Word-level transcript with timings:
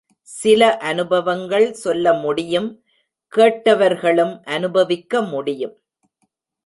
சில 0.27 0.77
அநுபவங்கள் 0.77 1.71
சொல்ல 1.73 2.13
முடியும் 2.13 2.69
கேட்டவர்களும் 3.33 4.33
அநுபவிக்க 4.47 5.29
முடியும். 5.29 5.75